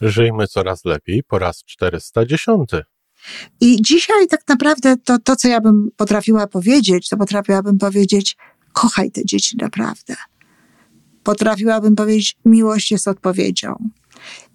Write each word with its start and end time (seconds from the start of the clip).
Żyjmy 0.00 0.46
coraz 0.46 0.84
lepiej 0.84 1.22
po 1.22 1.38
raz 1.38 1.64
410. 1.64 2.70
I 3.60 3.82
dzisiaj 3.82 4.28
tak 4.28 4.40
naprawdę 4.48 4.96
to, 4.96 5.18
to, 5.18 5.36
co 5.36 5.48
ja 5.48 5.60
bym 5.60 5.90
potrafiła 5.96 6.46
powiedzieć, 6.46 7.08
to 7.08 7.16
potrafiłabym 7.16 7.78
powiedzieć, 7.78 8.36
kochaj 8.72 9.10
te 9.10 9.24
dzieci 9.24 9.56
naprawdę. 9.56 10.14
Potrafiłabym 11.22 11.96
powiedzieć, 11.96 12.36
miłość 12.44 12.90
jest 12.90 13.08
odpowiedzią. 13.08 13.90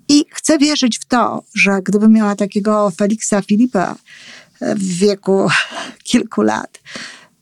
I 0.09 0.25
chcę 0.31 0.57
wierzyć 0.57 0.99
w 0.99 1.05
to, 1.05 1.43
że 1.55 1.71
gdybym 1.83 2.13
miała 2.13 2.35
takiego 2.35 2.91
Feliksa 2.91 3.41
Filipa 3.41 3.95
w 4.61 4.97
wieku 4.97 5.49
kilku 6.09 6.41
lat, 6.41 6.81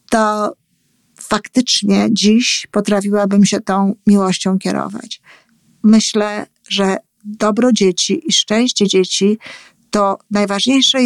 to 0.09 0.53
faktycznie 1.19 2.07
dziś 2.11 2.67
potrafiłabym 2.71 3.45
się 3.45 3.61
tą 3.61 3.95
miłością 4.07 4.59
kierować. 4.59 5.21
Myślę, 5.83 6.45
że 6.69 6.97
dobro 7.23 7.71
dzieci 7.71 8.21
i 8.25 8.33
szczęście 8.33 8.87
dzieci 8.87 9.37
to 9.91 10.17
najważniejsze, 10.31 10.99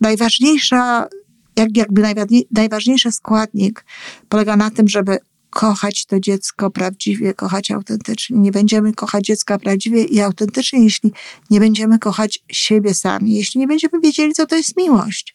najważniejsza, 0.00 1.08
jak, 1.56 1.76
jakby 1.76 2.02
najważniejszy 2.50 3.12
składnik 3.12 3.84
polega 4.28 4.56
na 4.56 4.70
tym, 4.70 4.88
żeby 4.88 5.18
kochać 5.50 6.06
to 6.06 6.20
dziecko 6.20 6.70
prawdziwie, 6.70 7.34
kochać 7.34 7.70
autentycznie. 7.70 8.38
Nie 8.38 8.52
będziemy 8.52 8.92
kochać 8.92 9.24
dziecka 9.24 9.58
prawdziwie 9.58 10.04
i 10.04 10.20
autentycznie, 10.20 10.84
jeśli 10.84 11.12
nie 11.50 11.60
będziemy 11.60 11.98
kochać 11.98 12.44
siebie 12.52 12.94
sami, 12.94 13.34
jeśli 13.34 13.60
nie 13.60 13.66
będziemy 13.66 14.00
wiedzieli, 14.00 14.32
co 14.32 14.46
to 14.46 14.56
jest 14.56 14.76
miłość. 14.76 15.34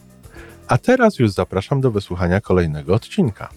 A 0.71 0.77
teraz 0.77 1.19
już 1.19 1.31
zapraszam 1.31 1.81
do 1.81 1.91
wysłuchania 1.91 2.41
kolejnego 2.41 2.93
odcinka. 2.95 3.49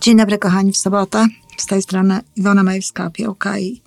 Dzień 0.00 0.16
dobry, 0.16 0.38
kochani, 0.38 0.72
w 0.72 0.76
sobotę. 0.76 1.26
Z 1.58 1.66
tej 1.66 1.82
strony 1.82 2.20
Iwona 2.36 2.62
Majewska-Piołka 2.64 3.60
i 3.60 3.82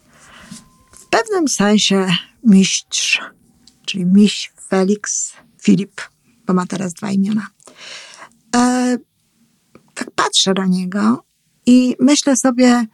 w 0.91 1.05
pewnym 1.05 1.47
sensie 1.47 2.07
mistrz, 2.43 3.21
czyli 3.85 4.05
miś 4.05 4.51
Felix 4.69 5.33
Filip, 5.61 6.01
bo 6.45 6.53
ma 6.53 6.65
teraz 6.65 6.93
dwa 6.93 7.11
imiona. 7.11 7.47
E, 8.55 8.97
tak 9.93 10.11
patrzę 10.11 10.53
na 10.57 10.65
niego 10.65 11.23
i 11.65 11.95
myślę 11.99 12.35
sobie, 12.35 12.85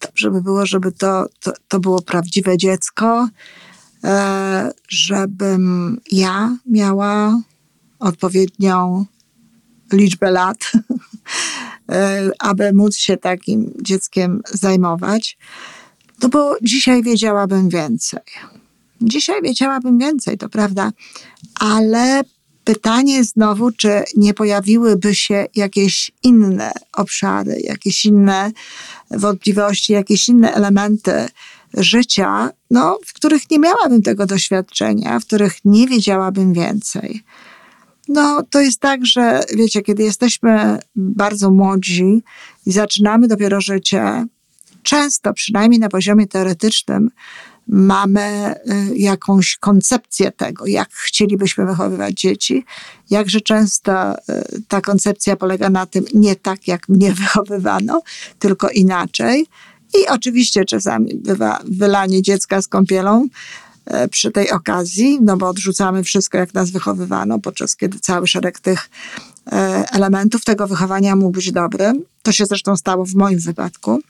dobrze 0.00 0.30
by 0.30 0.42
było, 0.42 0.66
żeby 0.66 0.92
to, 0.92 1.26
to, 1.40 1.52
to 1.68 1.80
było 1.80 2.02
prawdziwe 2.02 2.56
dziecko, 2.56 3.28
żebym 4.88 6.00
ja 6.12 6.56
miała 6.66 7.40
odpowiednią 7.98 9.04
liczbę 9.92 10.30
lat, 10.30 10.72
e, 11.92 12.30
aby 12.38 12.72
móc 12.72 12.96
się 12.96 13.16
takim 13.16 13.72
dzieckiem 13.82 14.42
zajmować. 14.52 15.38
No 16.22 16.28
bo 16.28 16.56
dzisiaj 16.62 17.02
wiedziałabym 17.02 17.68
więcej. 17.68 18.20
Dzisiaj 19.02 19.42
wiedziałabym 19.42 19.98
więcej, 19.98 20.38
to 20.38 20.48
prawda, 20.48 20.92
ale 21.60 22.22
pytanie 22.64 23.24
znowu, 23.24 23.72
czy 23.72 24.04
nie 24.16 24.34
pojawiłyby 24.34 25.14
się 25.14 25.46
jakieś 25.54 26.10
inne 26.22 26.72
obszary, 26.92 27.60
jakieś 27.60 28.04
inne 28.04 28.52
wątpliwości, 29.10 29.92
jakieś 29.92 30.28
inne 30.28 30.54
elementy, 30.54 31.28
życia, 31.74 32.50
no, 32.70 32.98
w 33.06 33.12
których 33.12 33.50
nie 33.50 33.58
miałabym 33.58 34.02
tego 34.02 34.26
doświadczenia, 34.26 35.20
w 35.20 35.24
których 35.24 35.64
nie 35.64 35.88
wiedziałabym 35.88 36.52
więcej. 36.52 37.22
No, 38.08 38.42
to 38.50 38.60
jest 38.60 38.80
tak, 38.80 39.06
że 39.06 39.40
wiecie, 39.56 39.82
kiedy 39.82 40.02
jesteśmy 40.02 40.78
bardzo 40.96 41.50
młodzi 41.50 42.22
i 42.66 42.72
zaczynamy 42.72 43.28
dopiero 43.28 43.60
życie, 43.60 44.26
często, 44.82 45.32
przynajmniej 45.32 45.80
na 45.80 45.88
poziomie 45.88 46.26
teoretycznym, 46.26 47.10
mamy 47.68 48.54
y, 48.90 48.96
jakąś 48.96 49.56
koncepcję 49.56 50.32
tego, 50.32 50.66
jak 50.66 50.88
chcielibyśmy 50.92 51.66
wychowywać 51.66 52.14
dzieci. 52.14 52.64
Jakże 53.10 53.40
często 53.40 54.14
y, 54.14 54.18
ta 54.68 54.80
koncepcja 54.80 55.36
polega 55.36 55.70
na 55.70 55.86
tym, 55.86 56.04
nie 56.14 56.36
tak 56.36 56.68
jak 56.68 56.88
mnie 56.88 57.12
wychowywano, 57.20 58.02
tylko 58.38 58.68
inaczej. 58.68 59.46
I 59.94 60.08
oczywiście 60.08 60.64
czasami 60.64 61.14
bywa 61.14 61.60
wylanie 61.64 62.22
dziecka 62.22 62.62
z 62.62 62.68
kąpielą 62.68 63.28
e, 63.86 64.08
przy 64.08 64.30
tej 64.30 64.50
okazji, 64.50 65.18
no 65.22 65.36
bo 65.36 65.48
odrzucamy 65.48 66.04
wszystko, 66.04 66.38
jak 66.38 66.54
nas 66.54 66.70
wychowywano, 66.70 67.38
podczas 67.38 67.76
kiedy 67.76 67.98
cały 67.98 68.26
szereg 68.26 68.60
tych 68.60 68.90
e, 69.52 69.84
elementów 69.92 70.44
tego 70.44 70.66
wychowania 70.66 71.16
mógł 71.16 71.30
być 71.30 71.52
dobry. 71.52 71.92
To 72.22 72.32
się 72.32 72.46
zresztą 72.46 72.76
stało 72.76 73.04
w 73.04 73.14
moim 73.14 73.38
wypadku. 73.38 74.00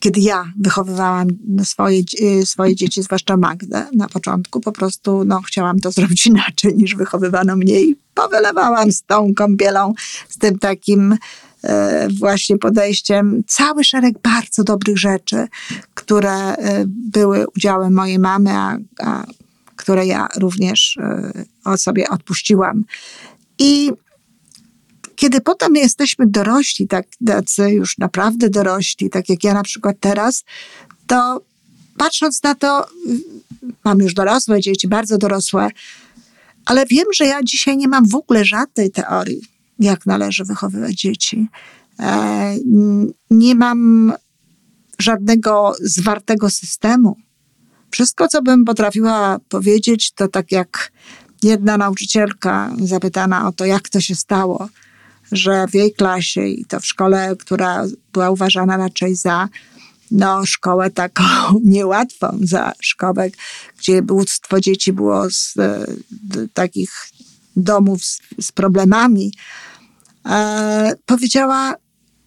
Kiedy 0.00 0.20
ja 0.20 0.52
wychowywałam 0.60 1.28
swoje, 1.64 2.02
e, 2.40 2.46
swoje 2.46 2.74
dzieci, 2.74 3.02
zwłaszcza 3.02 3.36
Magdę 3.36 3.86
na 3.96 4.08
początku, 4.08 4.60
po 4.60 4.72
prostu 4.72 5.24
no, 5.24 5.40
chciałam 5.42 5.80
to 5.80 5.90
zrobić 5.90 6.26
inaczej 6.32 6.76
niż 6.76 6.94
wychowywano 6.94 7.56
mnie 7.56 7.80
i 7.80 7.96
powylewałam 8.14 8.92
z 8.92 9.02
tą 9.02 9.34
kąpielą, 9.34 9.94
z 10.28 10.38
tym 10.38 10.58
takim 10.58 11.16
właśnie 12.18 12.58
podejściem 12.58 13.42
cały 13.46 13.84
szereg 13.84 14.14
bardzo 14.22 14.64
dobrych 14.64 14.98
rzeczy, 14.98 15.46
które 15.94 16.56
e, 16.56 16.84
były 16.86 17.46
udziałem 17.56 17.94
mojej 17.94 18.18
mamy, 18.18 18.50
a, 18.50 18.76
a 18.98 19.24
które 19.76 20.06
ja 20.06 20.28
również 20.36 20.96
e, 20.96 21.32
o 21.64 21.76
sobie 21.76 22.08
odpuściłam. 22.08 22.84
I 23.58 23.92
kiedy 25.16 25.40
potem 25.40 25.76
jesteśmy 25.76 26.26
dorośli, 26.26 26.88
tak, 26.88 27.06
tacy 27.26 27.70
już 27.70 27.98
naprawdę 27.98 28.50
dorośli, 28.50 29.10
tak 29.10 29.28
jak 29.28 29.44
ja 29.44 29.54
na 29.54 29.62
przykład 29.62 29.96
teraz, 30.00 30.44
to 31.06 31.40
patrząc 31.96 32.42
na 32.42 32.54
to, 32.54 32.86
mam 33.84 33.98
już 33.98 34.14
dorosłe 34.14 34.60
dzieci, 34.60 34.88
bardzo 34.88 35.18
dorosłe, 35.18 35.68
ale 36.66 36.86
wiem, 36.86 37.06
że 37.14 37.26
ja 37.26 37.42
dzisiaj 37.42 37.76
nie 37.76 37.88
mam 37.88 38.08
w 38.08 38.14
ogóle 38.14 38.44
żadnej 38.44 38.90
teorii 38.90 39.49
jak 39.80 40.06
należy 40.06 40.44
wychowywać 40.44 40.94
dzieci. 40.94 41.48
E, 42.00 42.54
nie 43.30 43.54
mam 43.54 44.12
żadnego 44.98 45.72
zwartego 45.80 46.50
systemu. 46.50 47.16
Wszystko, 47.90 48.28
co 48.28 48.42
bym 48.42 48.64
potrafiła 48.64 49.38
powiedzieć, 49.48 50.12
to 50.12 50.28
tak 50.28 50.52
jak 50.52 50.92
jedna 51.42 51.76
nauczycielka 51.76 52.70
zapytana 52.78 53.48
o 53.48 53.52
to, 53.52 53.64
jak 53.64 53.88
to 53.88 54.00
się 54.00 54.14
stało, 54.14 54.68
że 55.32 55.66
w 55.66 55.74
jej 55.74 55.92
klasie 55.92 56.46
i 56.46 56.64
to 56.64 56.80
w 56.80 56.86
szkole, 56.86 57.36
która 57.38 57.84
była 58.12 58.30
uważana 58.30 58.76
raczej 58.76 59.14
za 59.14 59.48
no, 60.10 60.46
szkołę 60.46 60.90
taką 60.90 61.24
niełatwą, 61.64 62.38
za 62.42 62.72
szkołę, 62.80 63.30
gdzie 63.78 64.02
mnóstwo 64.02 64.60
dzieci 64.60 64.92
było 64.92 65.30
z, 65.30 65.54
z 65.54 66.52
takich 66.54 67.08
domów 67.56 68.04
z, 68.04 68.20
z 68.40 68.52
problemami, 68.52 69.32
e, 70.26 70.92
powiedziała: 71.06 71.74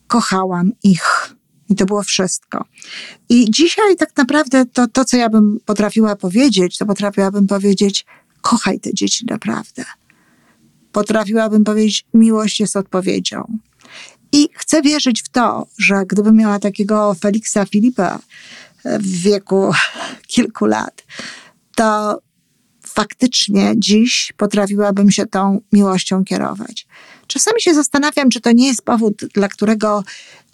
Kochałam 0.07 0.71
ich. 0.83 1.35
I 1.69 1.75
to 1.75 1.85
było 1.85 2.03
wszystko. 2.03 2.65
I 3.29 3.51
dzisiaj 3.51 3.95
tak 3.97 4.17
naprawdę 4.17 4.65
to, 4.65 4.87
to, 4.87 5.05
co 5.05 5.17
ja 5.17 5.29
bym 5.29 5.59
potrafiła 5.65 6.15
powiedzieć, 6.15 6.77
to 6.77 6.85
potrafiłabym 6.85 7.47
powiedzieć: 7.47 8.05
Kochaj 8.41 8.79
te 8.79 8.93
dzieci 8.93 9.25
naprawdę. 9.25 9.83
Potrafiłabym 10.91 11.63
powiedzieć: 11.63 12.05
Miłość 12.13 12.59
jest 12.59 12.75
odpowiedzią. 12.75 13.57
I 14.31 14.49
chcę 14.53 14.81
wierzyć 14.81 15.21
w 15.21 15.29
to, 15.29 15.67
że 15.77 16.05
gdybym 16.07 16.35
miała 16.35 16.59
takiego 16.59 17.13
Feliksa 17.13 17.65
Filipa 17.65 18.19
w 18.85 19.21
wieku 19.21 19.71
kilku 20.33 20.65
lat, 20.65 21.03
to 21.75 22.19
faktycznie 22.93 23.73
dziś 23.77 24.33
potrafiłabym 24.37 25.11
się 25.11 25.25
tą 25.25 25.61
miłością 25.73 26.23
kierować. 26.25 26.87
Czasami 27.27 27.61
się 27.61 27.73
zastanawiam, 27.73 28.29
czy 28.29 28.41
to 28.41 28.51
nie 28.51 28.67
jest 28.67 28.81
powód, 28.81 29.25
dla 29.33 29.47
którego 29.47 30.03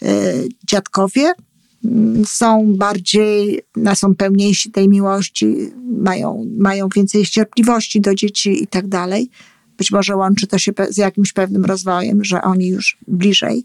y, 0.02 0.48
dziadkowie 0.66 1.32
y, 1.32 1.88
są 2.26 2.74
bardziej, 2.76 3.62
są 3.94 4.14
pełniejsi 4.14 4.70
tej 4.70 4.88
miłości, 4.88 5.56
mają, 5.98 6.46
mają 6.58 6.88
więcej 6.96 7.26
cierpliwości 7.26 8.00
do 8.00 8.14
dzieci 8.14 8.62
i 8.62 8.66
tak 8.66 8.88
dalej. 8.88 9.30
być 9.78 9.90
może 9.90 10.16
łączy 10.16 10.46
to 10.46 10.58
się 10.58 10.72
z 10.90 10.96
jakimś 10.96 11.32
pewnym 11.32 11.64
rozwojem, 11.64 12.24
że 12.24 12.42
oni 12.42 12.68
już 12.68 12.98
bliżej 13.08 13.64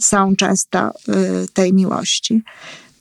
są 0.00 0.36
często 0.36 0.90
y, 0.90 1.48
tej 1.52 1.72
miłości. 1.72 2.42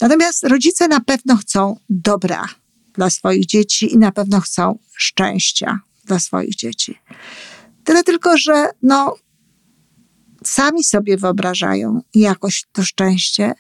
Natomiast 0.02 0.44
rodzice 0.44 0.88
na 0.88 1.00
pewno 1.00 1.38
chcą 1.38 1.78
dobra 1.90 2.48
dla 2.98 3.10
swoich 3.10 3.46
dzieci 3.46 3.94
i 3.94 3.98
na 3.98 4.12
pewno 4.12 4.42
chcą 4.42 4.80
szczęścia 4.96 5.80
dla 6.06 6.20
swoich 6.20 6.56
dzieci. 6.56 7.00
Tyle 7.84 8.04
tylko, 8.04 8.38
że 8.38 8.70
no, 8.84 9.16
sami 10.44 10.84
sobie 10.84 11.18
wyobrażają 11.18 12.02
jakoś 12.14 12.66
to 12.72 12.84
szczęście, 12.84 13.54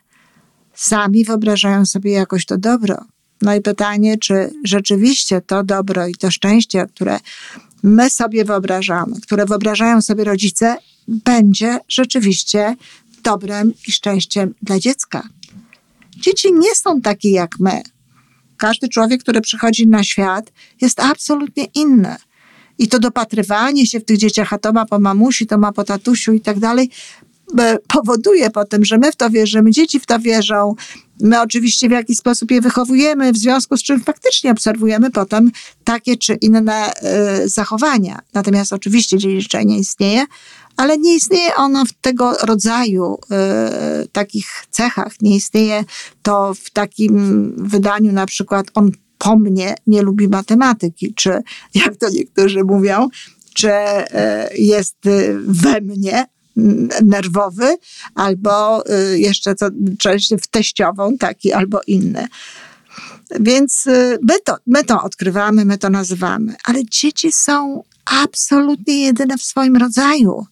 sami 0.73 1.25
wyobrażają 1.25 1.85
sobie 1.85 2.11
jakoś 2.11 2.45
to 2.45 2.57
dobro. 2.57 3.05
No 3.41 3.55
i 3.55 3.61
pytanie, 3.61 4.17
czy 4.17 4.49
rzeczywiście 4.63 5.41
to 5.41 5.63
dobro 5.63 6.07
i 6.07 6.15
to 6.15 6.31
szczęście, 6.31 6.85
które 6.95 7.19
my 7.83 8.09
sobie 8.09 8.45
wyobrażamy, 8.45 9.21
które 9.21 9.45
wyobrażają 9.45 10.01
sobie 10.01 10.23
rodzice, 10.23 10.77
będzie 11.07 11.79
rzeczywiście 11.87 12.75
dobrem 13.23 13.73
i 13.87 13.91
szczęściem 13.91 14.53
dla 14.61 14.79
dziecka. 14.79 15.29
Dzieci 16.17 16.53
nie 16.53 16.75
są 16.75 17.01
takie 17.01 17.31
jak 17.31 17.59
my. 17.59 17.81
Każdy 18.57 18.89
człowiek, 18.89 19.23
który 19.23 19.41
przychodzi 19.41 19.87
na 19.87 20.03
świat, 20.03 20.51
jest 20.81 20.99
absolutnie 20.99 21.65
inny. 21.73 22.15
I 22.79 22.87
to 22.87 22.99
dopatrywanie 22.99 23.87
się 23.87 23.99
w 23.99 24.05
tych 24.05 24.17
dzieciach, 24.17 24.53
a 24.53 24.57
to 24.57 24.73
ma 24.73 24.85
po 24.85 24.99
mamusi, 24.99 25.47
to 25.47 25.57
ma 25.57 25.71
po 25.71 25.83
tatusiu 25.83 26.33
i 26.33 26.41
tak 26.41 26.59
dalej, 26.59 26.89
e, 27.59 27.77
powoduje 27.87 28.49
potem, 28.49 28.85
że 28.85 28.97
my 28.97 29.11
w 29.11 29.15
to 29.15 29.29
wierzymy, 29.29 29.71
dzieci 29.71 29.99
w 29.99 30.05
to 30.05 30.19
wierzą. 30.19 30.75
My 31.21 31.41
oczywiście 31.41 31.89
w 31.89 31.91
jakiś 31.91 32.17
sposób 32.17 32.51
je 32.51 32.61
wychowujemy, 32.61 33.33
w 33.33 33.37
związku 33.37 33.77
z 33.77 33.83
czym 33.83 33.99
faktycznie 33.99 34.51
obserwujemy 34.51 35.11
potem 35.11 35.51
takie 35.83 36.17
czy 36.17 36.33
inne 36.33 36.91
y, 37.43 37.49
zachowania. 37.49 38.19
Natomiast 38.33 38.73
oczywiście 38.73 39.17
dziedziczenie 39.17 39.65
nie 39.65 39.79
istnieje, 39.79 40.25
ale 40.77 40.97
nie 40.97 41.15
istnieje 41.15 41.55
ono 41.55 41.85
w 41.85 41.93
tego 42.01 42.33
rodzaju 42.43 43.17
y, 44.03 44.07
takich 44.07 44.47
cechach. 44.71 45.21
Nie 45.21 45.35
istnieje 45.35 45.83
to 46.21 46.53
w 46.53 46.69
takim 46.69 47.53
wydaniu, 47.57 48.11
na 48.11 48.25
przykład 48.25 48.67
on 48.73 48.91
po 49.17 49.37
mnie 49.37 49.75
nie 49.87 50.01
lubi 50.01 50.27
matematyki, 50.27 51.13
czy 51.13 51.41
jak 51.73 51.95
to 51.95 52.09
niektórzy 52.09 52.63
mówią, 52.63 53.09
czy 53.53 53.69
y, 53.69 54.57
jest 54.57 54.97
we 55.37 55.81
mnie 55.81 56.25
nerwowy, 57.03 57.77
albo 58.15 58.83
y, 58.89 59.19
jeszcze 59.19 59.55
co 59.55 59.69
częściej 59.99 60.37
w 60.37 60.47
teściową, 60.47 61.17
taki 61.17 61.53
albo 61.53 61.81
inny. 61.87 62.27
Więc 63.39 63.85
my 64.21 64.39
to, 64.45 64.57
my 64.67 64.83
to 64.83 65.03
odkrywamy, 65.03 65.65
my 65.65 65.77
to 65.77 65.89
nazywamy, 65.89 66.55
ale 66.63 66.85
dzieci 66.85 67.31
są 67.31 67.83
absolutnie 68.05 69.03
jedyne 69.03 69.37
w 69.37 69.41
swoim 69.41 69.75
rodzaju 69.77 70.45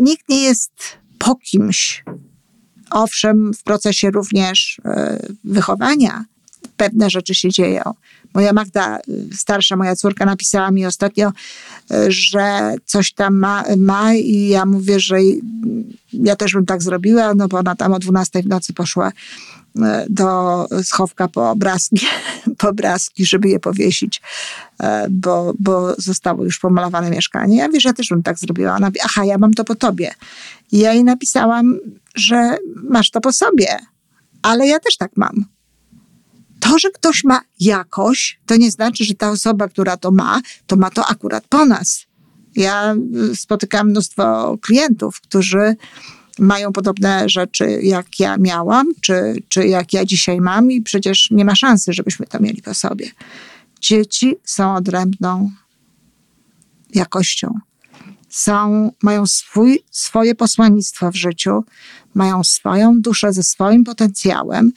nikt 0.00 0.28
nie 0.28 0.42
jest 0.42 0.72
po 1.18 1.34
kimś. 1.34 2.04
Owszem, 2.90 3.54
w 3.54 3.62
procesie 3.62 4.10
również 4.10 4.80
e, 4.84 5.26
wychowania 5.44 6.24
pewne 6.76 7.10
rzeczy 7.10 7.34
się 7.34 7.50
dzieją. 7.50 7.82
Moja 8.34 8.52
Magda, 8.52 8.98
starsza 9.32 9.76
moja 9.76 9.96
córka, 9.96 10.24
napisała 10.24 10.70
mi 10.70 10.86
ostatnio, 10.86 11.32
e, 11.90 12.12
że 12.12 12.74
coś 12.84 13.12
tam 13.12 13.38
ma, 13.38 13.64
ma 13.76 14.14
i 14.14 14.48
ja 14.48 14.66
mówię, 14.66 15.00
że 15.00 15.16
ja 16.12 16.36
też 16.36 16.52
bym 16.52 16.66
tak 16.66 16.82
zrobiła, 16.82 17.34
no 17.34 17.48
bo 17.48 17.58
ona 17.58 17.76
tam 17.76 17.92
o 17.92 17.98
12 17.98 18.42
w 18.42 18.46
nocy 18.46 18.72
poszła 18.72 19.12
do 20.10 20.66
schowka 20.82 21.28
po 21.28 21.50
obrazki, 21.50 22.06
po 22.58 22.68
obrazki, 22.68 23.26
żeby 23.26 23.48
je 23.48 23.60
powiesić, 23.60 24.22
e, 24.80 25.06
bo, 25.10 25.52
bo 25.58 25.94
zostało 25.98 26.44
już 26.44 26.58
pomalowane 26.58 27.10
mieszkanie. 27.10 27.56
Ja 27.56 27.68
wiesz, 27.68 27.84
ja 27.84 27.92
też 27.92 28.08
bym 28.08 28.22
tak 28.22 28.38
zrobiła. 28.38 28.76
Ona 28.76 28.86
mówi, 28.86 29.00
aha, 29.04 29.24
ja 29.24 29.38
mam 29.38 29.54
to 29.54 29.64
po 29.64 29.74
tobie. 29.74 30.14
I 30.72 30.78
ja 30.78 30.92
jej 30.92 31.04
napisałam, 31.04 31.78
że 32.14 32.56
masz 32.88 33.10
to 33.10 33.20
po 33.20 33.32
sobie, 33.32 33.78
ale 34.42 34.66
ja 34.66 34.80
też 34.80 34.96
tak 34.96 35.10
mam. 35.16 35.44
To, 36.60 36.78
że 36.78 36.90
ktoś 36.90 37.24
ma 37.24 37.40
jakoś, 37.60 38.40
to 38.46 38.56
nie 38.56 38.70
znaczy, 38.70 39.04
że 39.04 39.14
ta 39.14 39.30
osoba, 39.30 39.68
która 39.68 39.96
to 39.96 40.10
ma, 40.10 40.40
to 40.66 40.76
ma 40.76 40.90
to 40.90 41.06
akurat 41.06 41.44
po 41.48 41.66
nas. 41.66 42.06
Ja 42.56 42.94
y, 43.32 43.36
spotykam 43.36 43.88
mnóstwo 43.88 44.58
klientów, 44.58 45.20
którzy 45.20 45.76
mają 46.42 46.72
podobne 46.72 47.28
rzeczy, 47.28 47.80
jak 47.82 48.20
ja 48.20 48.36
miałam, 48.36 48.86
czy, 49.00 49.42
czy 49.48 49.66
jak 49.66 49.92
ja 49.92 50.04
dzisiaj 50.04 50.40
mam, 50.40 50.70
i 50.70 50.82
przecież 50.82 51.30
nie 51.30 51.44
ma 51.44 51.54
szansy, 51.54 51.92
żebyśmy 51.92 52.26
to 52.26 52.40
mieli 52.40 52.62
po 52.62 52.74
sobie. 52.74 53.10
Dzieci 53.80 54.36
są 54.44 54.74
odrębną 54.74 55.50
jakością. 56.94 57.54
Są, 58.28 58.90
mają 59.02 59.26
swój, 59.26 59.84
swoje 59.90 60.34
posłannictwo 60.34 61.10
w 61.10 61.16
życiu, 61.16 61.64
mają 62.14 62.44
swoją 62.44 63.00
duszę 63.00 63.32
ze 63.32 63.42
swoim 63.42 63.84
potencjałem 63.84 64.72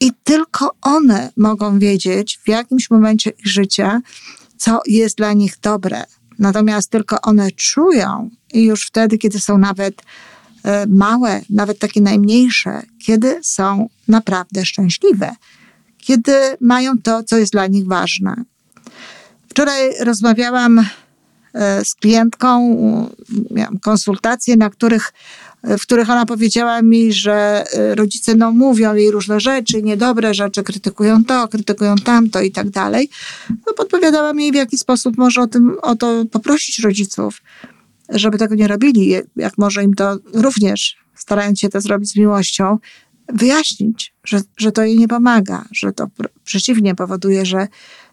i 0.00 0.12
tylko 0.24 0.76
one 0.82 1.32
mogą 1.36 1.78
wiedzieć 1.78 2.38
w 2.44 2.48
jakimś 2.48 2.90
momencie 2.90 3.30
ich 3.30 3.46
życia, 3.46 4.00
co 4.56 4.80
jest 4.86 5.16
dla 5.16 5.32
nich 5.32 5.58
dobre. 5.62 6.04
Natomiast 6.38 6.90
tylko 6.90 7.20
one 7.22 7.50
czują 7.50 8.30
i 8.52 8.64
już 8.64 8.86
wtedy, 8.86 9.18
kiedy 9.18 9.40
są 9.40 9.58
nawet 9.58 10.02
małe, 10.88 11.40
nawet 11.50 11.78
takie 11.78 12.00
najmniejsze, 12.00 12.82
kiedy 12.98 13.40
są 13.42 13.88
naprawdę 14.08 14.66
szczęśliwe, 14.66 15.30
kiedy 15.98 16.32
mają 16.60 16.98
to, 16.98 17.22
co 17.22 17.38
jest 17.38 17.52
dla 17.52 17.66
nich 17.66 17.86
ważne. 17.86 18.44
Wczoraj 19.48 19.90
rozmawiałam 20.00 20.78
e, 21.54 21.84
z 21.84 21.94
klientką, 21.94 22.76
miałam 23.50 23.78
konsultacje, 23.78 24.56
na 24.56 24.70
których, 24.70 25.12
e, 25.62 25.78
w 25.78 25.82
których 25.82 26.10
ona 26.10 26.26
powiedziała 26.26 26.82
mi, 26.82 27.12
że 27.12 27.64
rodzice 27.94 28.34
no, 28.34 28.52
mówią 28.52 28.94
jej 28.94 29.10
różne 29.10 29.40
rzeczy, 29.40 29.82
niedobre 29.82 30.34
rzeczy, 30.34 30.62
krytykują 30.62 31.24
to, 31.24 31.48
krytykują 31.48 31.96
tamto 31.96 32.40
i 32.40 32.50
tak 32.50 32.70
dalej. 32.70 33.08
No, 33.50 33.72
podpowiadałam 33.76 34.40
jej, 34.40 34.52
w 34.52 34.54
jaki 34.54 34.78
sposób 34.78 35.16
może 35.16 35.40
o, 35.40 35.46
tym, 35.46 35.76
o 35.82 35.96
to 35.96 36.24
poprosić 36.30 36.78
rodziców 36.78 37.42
żeby 38.10 38.38
tego 38.38 38.54
nie 38.54 38.68
robili, 38.68 39.14
jak 39.36 39.58
może 39.58 39.84
im 39.84 39.94
to 39.94 40.16
również, 40.34 40.96
starając 41.14 41.60
się 41.60 41.68
to 41.68 41.80
zrobić 41.80 42.10
z 42.10 42.16
miłością, 42.16 42.78
wyjaśnić, 43.32 44.14
że, 44.24 44.40
że 44.56 44.72
to 44.72 44.82
jej 44.82 44.98
nie 44.98 45.08
pomaga, 45.08 45.64
że 45.72 45.92
to 45.92 46.06
przeciwnie 46.44 46.94
powoduje, 46.94 47.46
że, 47.46 47.68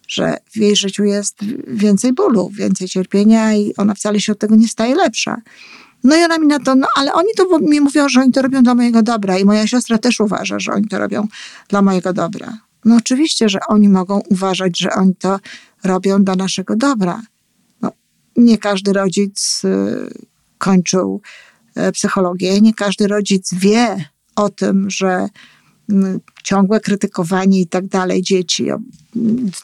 że 0.08 0.38
w 0.52 0.58
jej 0.58 0.76
życiu 0.76 1.04
jest 1.04 1.38
więcej 1.68 2.14
bólu, 2.14 2.50
więcej 2.50 2.88
cierpienia 2.88 3.54
i 3.54 3.74
ona 3.78 3.94
wcale 3.94 4.20
się 4.20 4.32
od 4.32 4.40
tego 4.40 4.56
nie 4.56 4.68
staje 4.68 4.96
lepsza. 4.96 5.42
No 6.04 6.16
i 6.16 6.24
ona 6.24 6.38
mi 6.38 6.48
na 6.48 6.60
to, 6.60 6.76
no 6.76 6.88
ale 6.96 7.14
oni 7.14 7.30
to 7.38 7.60
mi 7.60 7.82
mówią, 7.82 8.10
że 8.10 8.22
oni 8.22 8.32
to 8.32 8.42
robią 8.42 8.64
dla 8.64 8.76
mojego 8.76 9.04
dobra 9.04 9.38
i 9.38 9.46
moja 9.46 9.68
siostra 9.68 9.98
też 9.98 10.20
uważa, 10.20 10.60
że 10.60 10.72
oni 10.72 10.88
to 10.88 11.00
robią 11.00 11.28
dla 11.70 11.82
mojego 11.82 12.14
dobra. 12.14 12.58
No 12.86 12.96
oczywiście, 12.96 13.50
że 13.50 13.60
oni 13.68 13.90
mogą 13.90 14.22
uważać, 14.30 14.80
że 14.80 14.94
oni 14.94 15.16
to 15.16 15.40
robią 15.84 16.24
dla 16.24 16.36
naszego 16.36 16.76
dobra 16.76 17.22
nie 18.38 18.58
każdy 18.58 18.94
rodzic 18.94 19.62
y, 19.66 20.10
kończył 20.58 21.22
e, 21.76 21.92
psychologię, 21.92 22.62
nie 22.62 22.74
każdy 22.74 23.08
rodzic 23.08 23.54
wie 23.54 24.06
o 24.36 24.50
tym, 24.50 24.90
że 24.90 25.28
mm, 25.90 26.20
ciągłe 26.44 26.80
krytykowanie 26.80 27.62
i 27.62 27.68
tak 27.68 27.88
dalej 27.88 28.22
dzieci, 28.22 28.68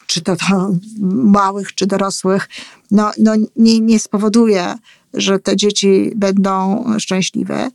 czy 0.08 0.22
to, 0.22 0.36
to 0.36 0.72
małych, 1.12 1.76
czy 1.76 1.88
dorosłych, 1.88 2.50
no, 2.92 3.12
no 3.18 3.36
nie, 3.56 3.80
nie 3.80 4.00
spowoduje, 4.00 4.76
że 5.14 5.40
te 5.40 5.56
dzieci 5.56 6.12
będą 6.16 6.86
szczęśliwe. 7.00 7.70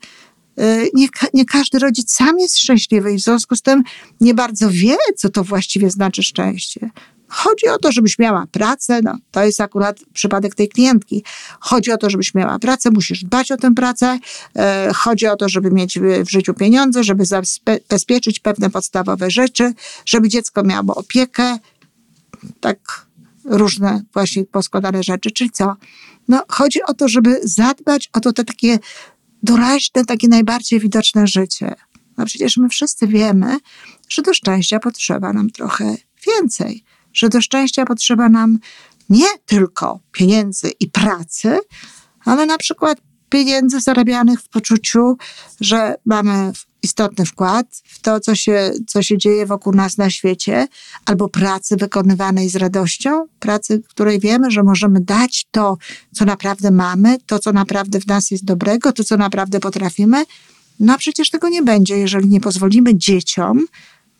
Y, 0.61 0.91
nie, 0.95 1.09
nie 1.35 1.45
każdy 1.45 1.79
rodzic 1.79 2.13
sam 2.13 2.39
jest 2.39 2.59
szczęśliwy 2.59 3.13
i 3.13 3.17
w 3.17 3.21
związku 3.21 3.57
z 3.57 3.63
tym 3.63 3.83
nie 4.21 4.35
bardzo 4.35 4.71
wie, 4.71 4.97
co 5.17 5.29
to 5.29 5.45
właściwie 5.45 5.91
znaczy 5.91 6.23
szczęście. 6.23 6.91
Chodzi 7.29 7.69
o 7.69 7.79
to, 7.79 7.93
żebyś 7.93 8.19
miała 8.19 8.47
pracę, 8.53 9.01
no, 9.03 9.19
to 9.31 9.45
jest 9.45 9.61
akurat 9.61 10.01
przypadek 10.13 10.55
tej 10.55 10.69
klientki. 10.69 11.25
Chodzi 11.61 11.93
o 11.93 11.97
to, 11.97 12.11
żebyś 12.11 12.35
miała 12.35 12.59
pracę, 12.59 12.91
musisz 12.91 13.25
dbać 13.25 13.53
o 13.53 13.57
tę 13.57 13.75
pracę. 13.75 14.19
E, 14.57 14.91
chodzi 14.95 15.27
o 15.27 15.37
to, 15.37 15.49
żeby 15.49 15.71
mieć 15.71 15.99
w 16.01 16.31
życiu 16.31 16.55
pieniądze, 16.55 17.05
żeby 17.05 17.25
zabezpieczyć 17.25 18.41
pewne 18.41 18.71
podstawowe 18.71 19.31
rzeczy, 19.31 19.73
żeby 20.07 20.29
dziecko 20.29 20.63
miało 20.63 20.95
opiekę. 20.95 21.59
Tak 22.61 23.07
różne 23.45 24.03
właśnie 24.15 24.45
poskładane 24.45 25.03
rzeczy. 25.03 25.31
Czyli 25.31 25.51
co? 25.51 25.77
No, 26.29 26.43
chodzi 26.49 26.83
o 26.83 26.95
to, 26.95 27.09
żeby 27.09 27.41
zadbać 27.43 28.11
o 28.13 28.21
to 28.21 28.33
te 28.33 28.45
takie 28.45 28.79
doraźne, 29.43 30.05
takie 30.05 30.29
najbardziej 30.29 30.81
widoczne 30.81 31.27
życie. 31.27 31.75
No 32.17 32.25
przecież 32.27 32.57
my 32.57 32.69
wszyscy 32.69 33.07
wiemy, 33.07 33.59
że 34.09 34.23
do 34.23 34.35
szczęścia 34.35 34.79
potrzeba 34.79 35.33
nam 35.33 35.51
trochę 35.51 35.97
więcej 36.27 36.85
że 37.19 37.29
do 37.29 37.41
szczęścia 37.41 37.85
potrzeba 37.85 38.29
nam 38.29 38.59
nie 39.09 39.27
tylko 39.47 40.01
pieniędzy 40.13 40.71
i 40.81 40.91
pracy, 40.91 41.59
ale 42.25 42.47
na 42.47 42.59
przykład 42.59 43.01
pieniędzy 43.29 43.81
zarabianych 43.81 44.41
w 44.41 44.49
poczuciu, 44.49 45.17
że 45.61 45.95
mamy 46.05 46.53
istotny 46.83 47.27
wkład 47.27 47.83
w 47.85 48.01
to, 48.01 48.21
co 48.21 48.35
się, 48.35 48.73
co 48.87 49.03
się 49.03 49.19
dzieje 49.19 49.47
wokół 49.47 49.73
nas 49.73 49.99
na 49.99 50.11
świecie, 50.11 50.69
albo 51.07 51.29
pracy 51.29 51.77
wykonywanej 51.77 52.49
z 52.49 52.57
radością, 52.57 53.27
pracy, 53.39 53.83
której 53.89 54.21
wiemy, 54.21 54.51
że 54.51 54.63
możemy 54.63 55.01
dać 55.01 55.47
to, 55.51 55.77
co 56.15 56.25
naprawdę 56.25 56.71
mamy, 56.71 57.17
to, 57.27 57.39
co 57.39 57.53
naprawdę 57.53 58.01
w 58.01 58.07
nas 58.07 58.31
jest 58.31 58.45
dobrego, 58.45 58.93
to, 58.93 59.05
co 59.05 59.17
naprawdę 59.17 59.61
potrafimy. 59.61 60.25
No 60.81 60.95
a 60.95 60.99
przecież 60.99 61.31
tego 61.31 61.49
nie 61.49 61.63
będzie, 61.63 61.99
jeżeli 61.99 62.29
nie 62.29 62.41
pozwolimy 62.41 62.99
dzieciom, 62.99 63.67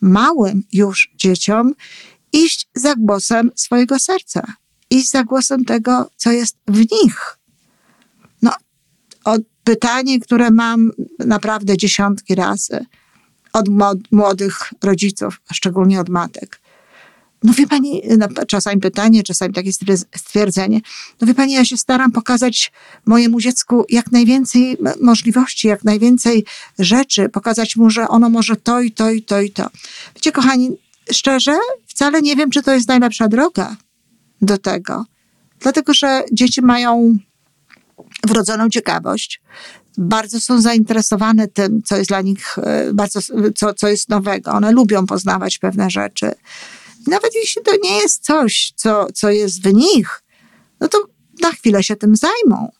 małym 0.01 0.63
już 0.73 1.11
dzieciom, 1.15 1.73
iść 2.33 2.67
za 2.75 2.95
głosem 2.95 3.51
swojego 3.55 3.99
serca, 3.99 4.53
iść 4.89 5.11
za 5.11 5.23
głosem 5.23 5.65
tego, 5.65 6.09
co 6.17 6.31
jest 6.31 6.57
w 6.67 6.77
nich. 6.77 7.37
No, 8.41 8.51
od 9.23 9.41
pytanie, 9.63 10.19
które 10.19 10.51
mam 10.51 10.91
naprawdę 11.19 11.77
dziesiątki 11.77 12.35
razy 12.35 12.85
od 13.53 13.65
młodych 14.11 14.73
rodziców, 14.83 15.41
szczególnie 15.53 16.01
od 16.01 16.09
matek. 16.09 16.61
No 17.43 17.53
wie 17.53 17.67
pani, 17.67 18.01
no, 18.17 18.27
czasami 18.47 18.81
pytanie, 18.81 19.23
czasami 19.23 19.53
takie 19.53 19.71
stwierdzenie. 20.15 20.81
No 21.21 21.27
wie 21.27 21.33
pani, 21.33 21.53
ja 21.53 21.65
się 21.65 21.77
staram 21.77 22.11
pokazać 22.11 22.71
mojemu 23.05 23.39
dziecku 23.39 23.85
jak 23.89 24.11
najwięcej 24.11 24.77
możliwości, 25.01 25.67
jak 25.67 25.83
najwięcej 25.83 26.45
rzeczy, 26.79 27.29
pokazać 27.29 27.75
mu, 27.75 27.89
że 27.89 28.07
ono 28.07 28.29
może 28.29 28.55
to 28.55 28.81
i 28.81 28.91
to 28.91 29.11
i 29.11 29.21
to 29.21 29.41
i 29.41 29.51
to. 29.51 29.69
Wiecie, 30.15 30.31
kochani, 30.31 30.69
szczerze, 31.11 31.57
wcale 31.99 32.21
nie 32.21 32.35
wiem, 32.35 32.49
czy 32.49 32.61
to 32.61 32.73
jest 32.73 32.87
najlepsza 32.87 33.27
droga 33.27 33.75
do 34.41 34.57
tego. 34.57 35.05
Dlatego, 35.59 35.93
że 35.93 36.23
dzieci 36.31 36.61
mają 36.61 37.17
wrodzoną 38.27 38.69
ciekawość. 38.69 39.41
Bardzo 39.97 40.39
są 40.39 40.61
zainteresowane 40.61 41.47
tym, 41.47 41.81
co 41.83 41.97
jest 41.97 42.09
dla 42.09 42.21
nich, 42.21 42.57
e, 42.57 42.93
bardzo, 42.93 43.19
co, 43.55 43.73
co 43.73 43.87
jest 43.87 44.09
nowego. 44.09 44.51
One 44.51 44.71
lubią 44.71 45.05
poznawać 45.05 45.57
pewne 45.57 45.89
rzeczy. 45.89 46.31
Nawet 47.07 47.35
jeśli 47.35 47.61
to 47.63 47.71
nie 47.83 47.97
jest 47.97 48.23
coś, 48.23 48.73
co, 48.75 49.07
co 49.13 49.29
jest 49.29 49.63
w 49.63 49.73
nich, 49.73 50.23
no 50.79 50.87
to 50.87 50.97
na 51.41 51.51
chwilę 51.51 51.83
się 51.83 51.95
tym 51.95 52.15
zajmą. 52.15 52.71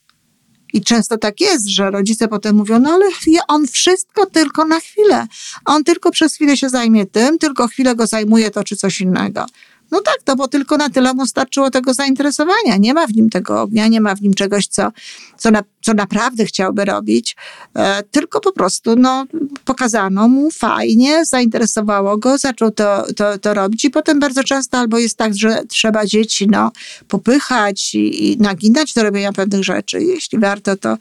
I 0.74 0.82
często 0.82 1.18
tak 1.18 1.42
jest, 1.42 1.68
że 1.68 1.92
rodzice 1.92 2.28
potem 2.28 2.56
mówią, 2.56 2.80
no 2.80 2.92
ale 2.92 3.06
on 3.48 3.68
wszystko 3.68 4.26
tylko 4.26 4.66
na 4.66 4.80
chwilę. 4.80 5.28
On 5.66 5.84
tylko 5.84 6.12
przez 6.12 6.36
chwilę 6.36 6.58
się 6.58 6.70
zajmie 6.70 7.06
tym, 7.06 7.38
tylko 7.38 7.68
chwilę 7.68 7.96
go 7.96 8.08
zajmuje 8.08 8.52
to 8.52 8.64
czy 8.64 8.76
coś 8.76 9.02
innego. 9.02 9.46
No 9.92 10.02
tak, 10.02 10.18
to 10.24 10.36
bo 10.36 10.48
tylko 10.48 10.78
na 10.78 10.90
tyle 10.90 11.14
mu 11.14 11.28
starczyło 11.28 11.70
tego 11.70 11.94
zainteresowania. 11.94 12.78
Nie 12.78 12.94
ma 12.94 13.08
w 13.08 13.14
nim 13.14 13.30
tego 13.30 13.62
ognia, 13.62 13.88
nie 13.88 14.02
ma 14.02 14.16
w 14.16 14.22
nim 14.22 14.34
czegoś, 14.34 14.68
co, 14.68 14.92
co, 15.38 15.52
na, 15.52 15.64
co 15.82 15.94
naprawdę 15.94 16.46
chciałby 16.46 16.86
robić, 16.86 17.36
e, 17.76 18.04
tylko 18.04 18.40
po 18.40 18.52
prostu 18.52 18.96
no, 18.96 19.26
pokazano 19.66 20.28
mu 20.28 20.52
fajnie, 20.52 21.26
zainteresowało 21.26 22.18
go, 22.18 22.38
zaczął 22.38 22.72
to, 22.72 23.06
to, 23.16 23.38
to 23.38 23.54
robić 23.54 23.86
i 23.86 23.90
potem 23.90 24.20
bardzo 24.20 24.44
często 24.44 24.78
albo 24.78 24.98
jest 24.98 25.18
tak, 25.18 25.36
że 25.36 25.64
trzeba 25.68 26.06
dzieci 26.06 26.48
no, 26.48 26.72
popychać 27.08 27.96
i, 27.96 28.32
i 28.32 28.38
naginać 28.38 28.94
do 28.94 29.04
robienia 29.04 29.34
pewnych 29.34 29.64
rzeczy. 29.64 30.04
Jeśli 30.04 30.40
warto, 30.40 30.78
to, 30.78 30.98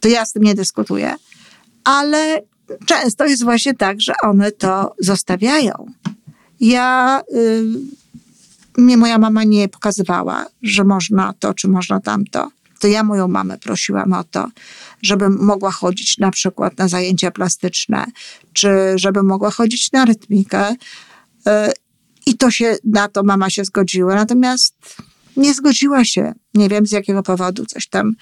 to 0.00 0.08
ja 0.08 0.24
z 0.24 0.32
tym 0.32 0.42
nie 0.42 0.54
dyskutuję. 0.54 1.14
Ale 1.84 2.42
często 2.86 3.24
jest 3.24 3.44
właśnie 3.44 3.74
tak, 3.74 4.00
że 4.00 4.12
one 4.22 4.52
to 4.52 4.94
zostawiają. 4.98 5.86
Ja... 6.60 7.22
Y, 7.34 8.03
mnie 8.78 8.96
moja 8.96 9.18
mama 9.18 9.44
nie 9.44 9.68
pokazywała, 9.68 10.46
że 10.62 10.84
można 10.84 11.32
to, 11.38 11.54
czy 11.54 11.68
można 11.68 12.00
tamto. 12.00 12.50
To 12.80 12.88
ja 12.88 13.02
moją 13.02 13.28
mamę 13.28 13.58
prosiłam 13.58 14.12
o 14.12 14.24
to, 14.24 14.48
żebym 15.02 15.44
mogła 15.44 15.70
chodzić 15.70 16.18
na 16.18 16.30
przykład 16.30 16.78
na 16.78 16.88
zajęcia 16.88 17.30
plastyczne, 17.30 18.06
czy 18.52 18.68
żebym 18.96 19.26
mogła 19.26 19.50
chodzić 19.50 19.92
na 19.92 20.04
rytmikę. 20.04 20.70
Y, 20.70 21.50
I 22.26 22.36
to 22.36 22.50
się, 22.50 22.76
na 22.84 23.08
to 23.08 23.22
mama 23.22 23.50
się 23.50 23.64
zgodziła. 23.64 24.14
Natomiast 24.14 24.74
nie 25.36 25.54
zgodziła 25.54 26.04
się. 26.04 26.32
Nie 26.54 26.68
wiem 26.68 26.86
z 26.86 26.92
jakiego 26.92 27.22
powodu. 27.22 27.66
Coś 27.66 27.88
tam 27.88 28.14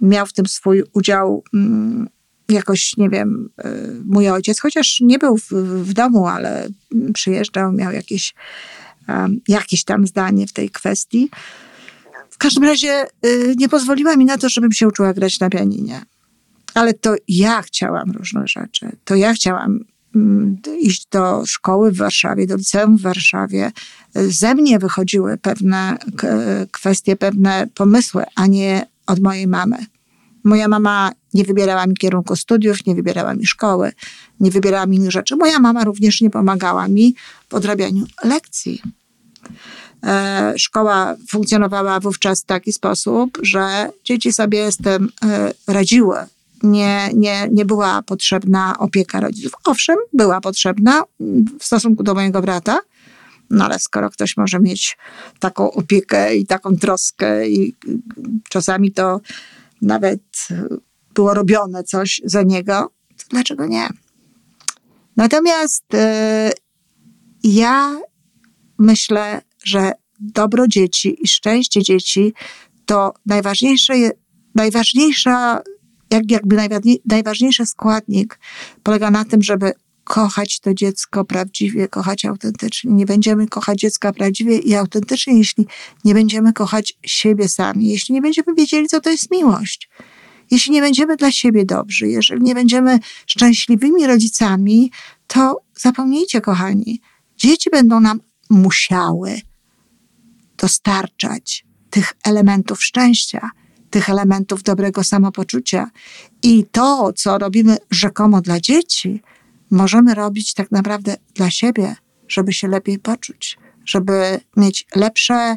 miał 0.00 0.26
w 0.26 0.32
tym 0.32 0.46
swój 0.46 0.82
udział 0.92 1.44
mm, 1.54 2.08
jakoś, 2.48 2.96
nie 2.96 3.10
wiem, 3.10 3.50
y, 3.64 4.02
mój 4.04 4.28
ojciec, 4.28 4.60
chociaż 4.60 5.00
nie 5.00 5.18
był 5.18 5.36
w, 5.36 5.48
w 5.84 5.92
domu, 5.92 6.26
ale 6.26 6.68
przyjeżdżał, 7.14 7.72
miał 7.72 7.92
jakieś 7.92 8.34
jakieś 9.48 9.84
tam 9.84 10.06
zdanie 10.06 10.46
w 10.46 10.52
tej 10.52 10.70
kwestii. 10.70 11.30
W 12.30 12.38
każdym 12.38 12.64
razie 12.64 13.06
y, 13.26 13.54
nie 13.56 13.68
pozwoliła 13.68 14.16
mi 14.16 14.24
na 14.24 14.38
to, 14.38 14.48
żebym 14.48 14.72
się 14.72 14.88
uczyła 14.88 15.14
grać 15.14 15.40
na 15.40 15.50
pianinie. 15.50 16.02
Ale 16.74 16.94
to 16.94 17.14
ja 17.28 17.62
chciałam 17.62 18.10
różne 18.10 18.42
rzeczy. 18.46 18.96
To 19.04 19.14
ja 19.14 19.32
chciałam 19.32 19.80
mm, 20.14 20.56
iść 20.80 21.06
do 21.10 21.42
szkoły 21.46 21.92
w 21.92 21.96
Warszawie, 21.96 22.46
do 22.46 22.56
liceum 22.56 22.96
w 22.96 23.02
Warszawie. 23.02 23.72
Ze 24.14 24.54
mnie 24.54 24.78
wychodziły 24.78 25.38
pewne 25.38 25.98
kwestie, 26.70 27.16
pewne 27.16 27.66
pomysły, 27.74 28.24
a 28.34 28.46
nie 28.46 28.86
od 29.06 29.20
mojej 29.20 29.46
mamy. 29.46 29.76
Moja 30.44 30.68
mama 30.68 31.12
nie 31.34 31.44
wybierała 31.44 31.86
mi 31.86 31.94
kierunku 31.94 32.36
studiów, 32.36 32.86
nie 32.86 32.94
wybierała 32.94 33.34
mi 33.34 33.46
szkoły, 33.46 33.92
nie 34.40 34.50
wybierała 34.50 34.86
mi 34.86 34.96
innych 34.96 35.10
rzeczy. 35.10 35.36
Moja 35.36 35.58
mama 35.58 35.84
również 35.84 36.20
nie 36.20 36.30
pomagała 36.30 36.88
mi 36.88 37.14
w 37.48 37.54
odrabianiu 37.54 38.06
lekcji. 38.24 38.82
E, 40.06 40.54
szkoła 40.56 41.16
funkcjonowała 41.28 42.00
wówczas 42.00 42.42
w 42.42 42.44
taki 42.44 42.72
sposób, 42.72 43.38
że 43.42 43.90
dzieci 44.04 44.32
sobie 44.32 44.72
z 44.72 44.76
tym 44.76 45.08
e, 45.24 45.52
radziły. 45.66 46.16
Nie, 46.62 47.10
nie, 47.14 47.48
nie 47.52 47.64
była 47.64 48.02
potrzebna 48.02 48.78
opieka 48.78 49.20
rodziców. 49.20 49.52
Owszem, 49.64 49.96
była 50.12 50.40
potrzebna 50.40 51.02
w 51.58 51.64
stosunku 51.64 52.02
do 52.02 52.14
mojego 52.14 52.42
brata, 52.42 52.80
no 53.50 53.64
ale 53.64 53.78
skoro 53.78 54.10
ktoś 54.10 54.36
może 54.36 54.60
mieć 54.60 54.98
taką 55.38 55.72
opiekę 55.72 56.36
i 56.36 56.46
taką 56.46 56.76
troskę, 56.76 57.48
i 57.48 57.76
czasami 58.48 58.92
to 58.92 59.20
nawet 59.82 60.22
było 61.14 61.34
robione 61.34 61.84
coś 61.84 62.20
za 62.24 62.42
niego, 62.42 62.90
to 63.16 63.24
dlaczego 63.30 63.66
nie? 63.66 63.88
Natomiast 65.16 65.84
yy, 65.92 67.50
ja 67.52 68.00
myślę, 68.80 69.42
że 69.64 69.92
dobro 70.20 70.68
dzieci 70.68 71.16
i 71.20 71.28
szczęście 71.28 71.82
dzieci 71.82 72.32
to 72.86 73.12
najważniejsze, 73.26 73.94
najważniejsza, 74.54 75.60
jak, 76.10 76.30
jakby 76.30 76.56
najważniejszy 77.06 77.66
składnik 77.66 78.38
polega 78.82 79.10
na 79.10 79.24
tym, 79.24 79.42
żeby 79.42 79.72
kochać 80.04 80.60
to 80.60 80.74
dziecko 80.74 81.24
prawdziwie, 81.24 81.88
kochać 81.88 82.24
autentycznie. 82.24 82.92
Nie 82.92 83.06
będziemy 83.06 83.46
kochać 83.46 83.78
dziecka 83.78 84.12
prawdziwie 84.12 84.58
i 84.58 84.74
autentycznie, 84.74 85.38
jeśli 85.38 85.66
nie 86.04 86.14
będziemy 86.14 86.52
kochać 86.52 86.98
siebie 87.06 87.48
sami, 87.48 87.88
jeśli 87.88 88.14
nie 88.14 88.22
będziemy 88.22 88.54
wiedzieli, 88.54 88.88
co 88.88 89.00
to 89.00 89.10
jest 89.10 89.30
miłość. 89.30 89.90
Jeśli 90.50 90.72
nie 90.72 90.80
będziemy 90.80 91.16
dla 91.16 91.32
siebie 91.32 91.64
dobrzy, 91.64 92.08
jeżeli 92.08 92.42
nie 92.42 92.54
będziemy 92.54 92.98
szczęśliwymi 93.26 94.06
rodzicami, 94.06 94.90
to 95.26 95.60
zapomnijcie, 95.76 96.40
kochani, 96.40 97.00
dzieci 97.36 97.70
będą 97.70 98.00
nam 98.00 98.20
musiały 98.50 99.40
dostarczać 100.56 101.64
tych 101.90 102.12
elementów 102.24 102.84
szczęścia, 102.84 103.50
tych 103.90 104.10
elementów 104.10 104.62
dobrego 104.62 105.04
samopoczucia. 105.04 105.90
I 106.42 106.64
to, 106.72 107.12
co 107.12 107.38
robimy 107.38 107.76
rzekomo 107.90 108.40
dla 108.40 108.60
dzieci, 108.60 109.22
możemy 109.70 110.14
robić 110.14 110.54
tak 110.54 110.70
naprawdę 110.70 111.16
dla 111.34 111.50
siebie, 111.50 111.96
żeby 112.28 112.52
się 112.52 112.68
lepiej 112.68 112.98
poczuć, 112.98 113.58
żeby 113.84 114.40
mieć 114.56 114.86
lepsze 114.96 115.56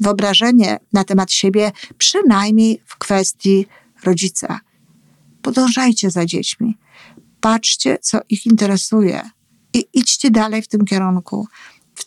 wyobrażenie 0.00 0.78
na 0.92 1.04
temat 1.04 1.32
siebie, 1.32 1.72
przynajmniej 1.98 2.82
w 2.86 2.98
kwestii 2.98 3.66
rodzica. 4.04 4.60
Podążajcie 5.42 6.10
za 6.10 6.26
dziećmi. 6.26 6.78
Patrzcie, 7.40 7.98
co 7.98 8.18
ich 8.28 8.46
interesuje 8.46 9.30
i 9.74 9.84
idźcie 9.94 10.30
dalej 10.30 10.62
w 10.62 10.68
tym 10.68 10.84
kierunku. 10.84 11.46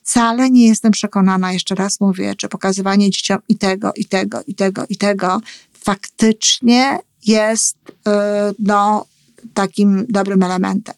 Wcale 0.05 0.49
nie 0.49 0.67
jestem 0.67 0.91
przekonana, 0.91 1.53
jeszcze 1.53 1.75
raz 1.75 1.99
mówię, 1.99 2.35
czy 2.35 2.49
pokazywanie 2.49 3.09
dzieciom 3.09 3.37
i 3.49 3.57
tego, 3.57 3.91
i 3.95 4.05
tego, 4.05 4.43
i 4.47 4.55
tego, 4.55 4.85
i 4.89 4.97
tego 4.97 5.41
faktycznie 5.73 6.99
jest 7.25 7.77
y, 7.89 8.11
no, 8.59 9.05
takim 9.53 10.05
dobrym 10.09 10.43
elementem. 10.43 10.95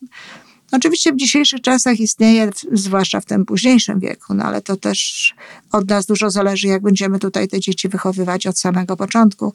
Oczywiście 0.72 1.14
w 1.14 1.16
dzisiejszych 1.16 1.62
czasach 1.62 2.00
istnieje, 2.00 2.50
zwłaszcza 2.72 3.22
w 3.22 3.26
tym 3.26 3.46
późniejszym 3.46 4.00
wieku, 4.00 4.34
no 4.34 4.44
ale 4.44 4.62
to 4.62 4.78
też 4.78 5.34
od 5.72 5.90
nas 5.90 6.06
dużo 6.06 6.30
zależy, 6.30 6.68
jak 6.68 6.82
będziemy 6.82 7.20
tutaj 7.20 7.48
te 7.48 7.60
dzieci 7.60 7.90
wychowywać 7.90 8.48
od 8.48 8.60
samego 8.60 8.98
początku. 8.98 9.54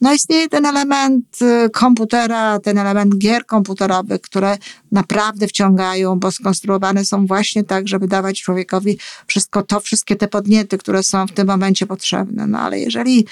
No 0.00 0.12
istnieje 0.14 0.48
ten 0.48 0.66
element 0.66 1.42
y, 1.42 1.70
komputera, 1.70 2.58
ten 2.58 2.78
element 2.78 3.18
gier 3.18 3.46
komputerowych, 3.46 4.20
które 4.20 4.58
naprawdę 4.92 5.46
wciągają, 5.46 6.18
bo 6.18 6.30
skonstruowane 6.30 7.04
są 7.04 7.26
właśnie 7.26 7.64
tak, 7.64 7.88
żeby 7.88 8.08
dawać 8.08 8.42
człowiekowi 8.42 8.98
wszystko 9.26 9.62
to, 9.62 9.80
wszystkie 9.80 10.16
te 10.16 10.28
podniety, 10.28 10.78
które 10.78 11.02
są 11.02 11.26
w 11.26 11.32
tym 11.32 11.46
momencie 11.46 11.86
potrzebne. 11.86 12.46
No 12.46 12.58
ale 12.58 12.80
jeżeli 12.80 13.26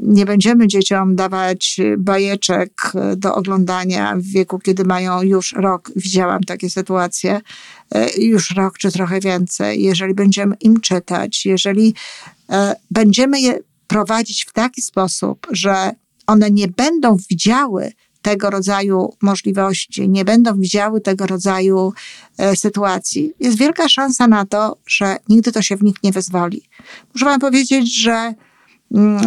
nie 0.00 0.26
będziemy 0.26 0.68
dzieciom 0.68 1.16
dawać 1.16 1.80
bajeczek 1.98 2.92
do 3.16 3.34
oglądania 3.34 4.16
w 4.16 4.22
wieku, 4.22 4.58
kiedy 4.58 4.84
mają 4.84 5.22
już 5.22 5.52
rok. 5.52 5.90
Widziałam 5.96 6.42
takie 6.42 6.70
sytuacje, 6.70 7.40
e, 7.94 8.20
już 8.20 8.50
rok 8.50 8.78
czy 8.78 8.92
trochę 8.92 9.20
więcej. 9.20 9.82
Jeżeli 9.82 10.14
będziemy 10.14 10.56
im 10.60 10.80
czytać, 10.80 11.46
jeżeli 11.46 11.94
e, 12.50 12.76
będziemy 12.90 13.40
je 13.40 13.58
prowadzić 13.86 14.44
w 14.44 14.52
taki 14.52 14.82
sposób, 14.82 15.46
że 15.50 15.90
one 16.26 16.50
nie 16.50 16.68
będą 16.68 17.16
widziały 17.30 17.92
tego 18.22 18.50
rodzaju 18.50 19.14
możliwości, 19.22 20.08
nie 20.08 20.24
będą 20.24 20.60
widziały 20.60 21.00
tego 21.00 21.26
rodzaju 21.26 21.92
e, 22.38 22.56
sytuacji, 22.56 23.32
jest 23.40 23.58
wielka 23.58 23.88
szansa 23.88 24.28
na 24.28 24.46
to, 24.46 24.76
że 24.86 25.16
nigdy 25.28 25.52
to 25.52 25.62
się 25.62 25.76
w 25.76 25.82
nich 25.82 25.96
nie 26.02 26.12
wyzwoli. 26.12 26.62
Muszę 27.14 27.24
Wam 27.24 27.40
powiedzieć, 27.40 27.96
że 27.96 28.34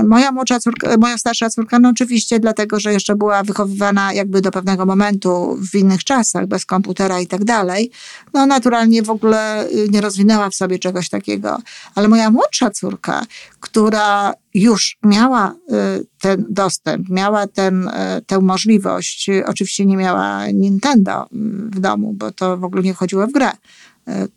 moja 0.07 0.31
młodsza 0.31 0.59
córka, 0.59 0.97
moja 0.97 1.17
starsza 1.17 1.49
córka, 1.49 1.79
no 1.79 1.89
oczywiście 1.89 2.39
dlatego, 2.39 2.79
że 2.79 2.93
jeszcze 2.93 3.15
była 3.15 3.43
wychowywana 3.43 4.13
jakby 4.13 4.41
do 4.41 4.51
pewnego 4.51 4.85
momentu 4.85 5.57
w 5.71 5.75
innych 5.75 6.03
czasach, 6.03 6.47
bez 6.47 6.65
komputera 6.65 7.19
i 7.19 7.27
tak 7.27 7.43
dalej, 7.43 7.91
no 8.33 8.45
naturalnie 8.45 9.03
w 9.03 9.09
ogóle 9.09 9.69
y, 9.69 9.87
nie 9.89 10.01
rozwinęła 10.01 10.49
w 10.49 10.55
sobie 10.55 10.79
czegoś 10.79 11.09
takiego. 11.09 11.57
Ale 11.95 12.07
moja 12.07 12.31
młodsza 12.31 12.69
córka, 12.69 13.25
która 13.59 14.33
już 14.53 14.97
miała 15.03 15.51
y, 15.51 16.05
ten 16.19 16.45
dostęp, 16.49 17.09
miała 17.09 17.47
ten, 17.47 17.87
y, 17.87 17.91
tę 18.27 18.39
możliwość, 18.39 19.29
oczywiście 19.45 19.85
nie 19.85 19.97
miała 19.97 20.47
Nintendo 20.47 21.27
mm, 21.31 21.71
w 21.75 21.79
domu, 21.79 22.13
bo 22.13 22.31
to 22.31 22.57
w 22.57 22.63
ogóle 22.63 22.83
nie 22.83 22.93
wchodziło 22.93 23.27
w 23.27 23.31
grę, 23.31 23.51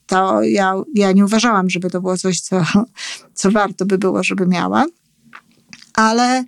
to 0.07 0.43
ja, 0.43 0.75
ja 0.95 1.13
nie 1.13 1.25
uważałam, 1.25 1.71
żeby 1.71 1.91
to 1.91 2.01
było 2.01 2.17
coś, 2.17 2.41
co, 2.41 2.65
co 3.35 3.51
warto 3.51 3.87
by 3.87 3.99
było, 3.99 4.23
żeby 4.23 4.47
miała 4.47 4.85
ale 5.97 6.45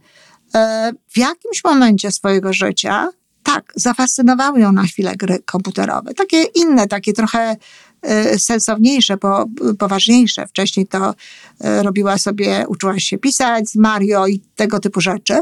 e, 0.55 0.93
w 1.09 1.19
jakimś 1.19 1.65
momencie 1.65 2.13
swojego 2.13 2.53
życia, 2.53 3.09
tak, 3.43 3.73
zafascynowały 3.77 4.61
ją 4.61 4.73
na 4.73 4.83
chwilę 4.83 5.17
gry 5.17 5.39
komputerowe. 5.45 6.15
Takie 6.15 6.43
inne, 6.43 6.87
takie 6.87 7.13
trochę 7.13 7.57
e, 8.03 8.39
sensowniejsze, 8.39 9.17
po, 9.17 9.47
poważniejsze. 9.79 10.47
Wcześniej 10.47 10.87
to 10.87 11.15
e, 11.61 11.83
robiła 11.83 12.19
sobie, 12.19 12.65
uczyła 12.69 12.99
się 12.99 13.19
pisać 13.19 13.69
z 13.69 13.77
Mario 13.77 14.27
i 14.27 14.41
tego 14.41 14.81
typu 14.81 15.01
rzeczy, 15.01 15.41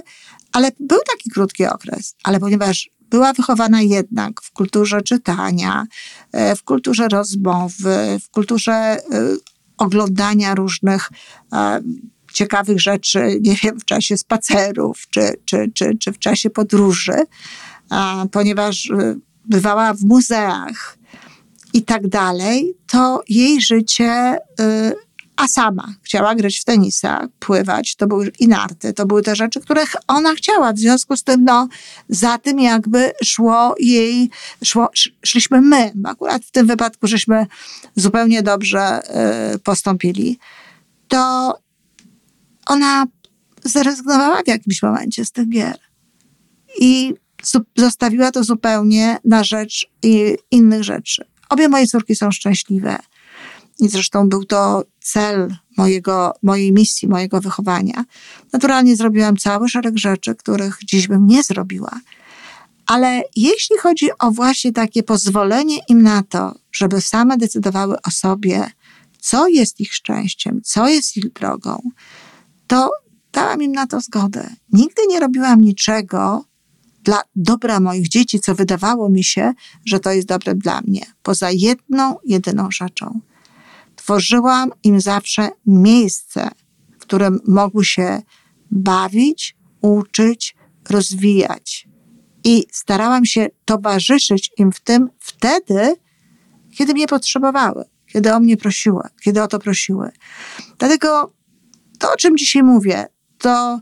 ale 0.53 0.71
był 0.81 0.99
taki 1.07 1.31
krótki 1.31 1.67
okres. 1.67 2.15
Ale 2.25 2.41
ponieważ 2.41 2.91
była 3.11 3.33
wychowana 3.33 3.83
jednak 3.83 4.41
w 4.43 4.53
kulturze 4.53 5.03
czytania, 5.03 5.87
w 6.57 6.63
kulturze 6.63 7.09
rozmowy, 7.09 8.19
w 8.23 8.31
kulturze 8.31 8.99
oglądania 9.79 10.55
różnych 10.55 11.11
ciekawych 12.37 12.81
rzeczy, 12.81 13.39
nie 13.41 13.55
wiem, 13.55 13.81
w 13.81 13.85
czasie 13.85 14.17
spacerów 14.17 15.07
czy, 15.11 15.33
czy, 15.45 15.71
czy, 15.75 15.99
czy 16.01 16.13
w 16.13 16.19
czasie 16.19 16.51
podróży, 16.51 17.17
ponieważ 18.33 18.87
y, 18.87 19.21
bywała 19.45 19.95
w 19.95 20.03
muzeach 20.03 20.99
i 21.73 21.83
tak 21.83 22.09
dalej, 22.09 22.75
to 22.87 23.23
jej 23.29 23.61
życie, 23.61 24.39
y, 24.61 24.95
a 25.37 25.49
sama 25.49 25.95
chciała 26.03 26.35
grać 26.35 26.59
w 26.59 26.65
tenisa, 26.65 27.29
pływać, 27.39 27.97
to 27.97 28.07
były 28.07 28.33
i 28.39 28.49
narty, 28.49 28.93
to 28.93 29.07
były 29.07 29.23
te 29.23 29.37
rzeczy, 29.37 29.61
których 29.61 29.95
ona 30.09 30.35
chciała. 30.35 30.73
W 30.73 30.79
związku 30.79 31.17
z 31.17 31.25
tym, 31.25 31.45
no, 31.45 31.69
za 32.09 32.39
tym 32.39 32.61
jakby 32.61 33.13
szło 33.25 33.75
jej, 33.79 34.31
szło, 34.65 34.89
szliśmy 35.25 35.61
my. 35.61 35.93
Akurat 36.05 36.45
w 36.45 36.51
tym 36.51 36.67
wypadku 36.67 37.07
żeśmy 37.07 37.47
zupełnie 37.97 38.43
dobrze 38.43 39.01
y, 39.55 39.59
postąpili. 39.59 40.39
To 41.09 41.66
ona 42.67 43.07
zrezygnowała 43.65 44.43
w 44.43 44.49
jakimś 44.49 44.83
momencie 44.83 45.25
z 45.25 45.33
tych 45.33 45.49
gier 45.49 45.79
i 46.81 47.15
zostawiła 47.77 48.33
to 48.33 48.45
zupełnie 48.45 49.19
na 49.25 49.45
rzecz 49.45 49.91
innych 50.51 50.85
rzeczy. 50.85 51.25
Obie 51.49 51.69
moje 51.69 51.87
córki 51.87 52.17
są 52.17 52.31
szczęśliwe 52.31 52.99
i 53.81 53.89
zresztą 53.89 54.29
był 54.29 54.45
to 54.45 54.85
cel 55.01 55.55
mojego, 55.77 56.35
mojej 56.43 56.73
misji, 56.73 57.09
mojego 57.09 57.41
wychowania. 57.41 58.05
Naturalnie 58.53 58.97
zrobiłam 58.97 59.37
cały 59.37 59.69
szereg 59.69 59.99
rzeczy, 59.99 60.35
których 60.35 60.79
dziś 60.85 61.09
bym 61.09 61.27
nie 61.27 61.43
zrobiła. 61.43 62.01
Ale 62.87 63.23
jeśli 63.37 63.79
chodzi 63.79 64.09
o 64.19 64.31
właśnie 64.31 64.73
takie 64.73 65.03
pozwolenie 65.03 65.79
im 65.89 66.03
na 66.03 66.23
to, 66.23 66.55
żeby 66.73 67.01
same 67.01 67.37
decydowały 67.37 67.97
o 68.03 68.11
sobie, 68.11 68.71
co 69.21 69.49
jest 69.49 69.81
ich 69.81 69.95
szczęściem, 69.95 70.61
co 70.65 70.89
jest 70.89 71.17
ich 71.17 71.33
drogą, 71.33 71.91
to 72.67 72.91
dałam 73.33 73.63
im 73.63 73.73
na 73.73 73.87
to 73.87 74.01
zgodę. 74.01 74.51
Nigdy 74.73 75.03
nie 75.09 75.21
robiłam 75.21 75.61
niczego 75.61 76.45
dla 77.03 77.21
dobra 77.37 77.81
moich 77.81 78.09
dzieci, 78.09 78.41
co 78.41 78.55
wydawało 78.55 79.09
mi 79.09 79.25
się, 79.25 79.53
że 79.85 80.01
to 80.01 80.13
jest 80.13 80.29
dobre 80.29 80.55
dla 80.55 80.81
mnie. 80.81 81.07
Poza 81.23 81.51
jedną, 81.51 82.17
jedyną 82.25 82.71
rzeczą. 82.71 83.21
Tworzyłam 83.97 84.71
im 84.83 85.01
zawsze 85.01 85.49
miejsce, 85.67 86.51
w 86.99 86.99
którym 86.99 87.41
mogły 87.47 87.85
się 87.85 88.23
bawić, 88.71 89.57
uczyć, 89.81 90.57
rozwijać. 90.91 91.89
I 92.45 92.65
starałam 92.73 93.25
się 93.25 93.49
towarzyszyć 93.65 94.51
im 94.59 94.73
w 94.73 94.81
tym 94.81 95.11
wtedy, 95.19 95.95
kiedy 96.77 96.93
mnie 96.93 97.07
potrzebowały, 97.07 97.85
kiedy 98.13 98.35
o 98.35 98.41
mnie 98.41 98.57
prosiły, 98.57 99.03
kiedy 99.25 99.43
o 99.43 99.49
to 99.49 99.59
prosiły. 99.59 100.11
Dlatego 100.79 101.33
to, 101.99 102.13
o 102.13 102.17
czym 102.17 102.37
dzisiaj 102.37 102.63
mówię, 102.63 103.07
to 103.39 103.81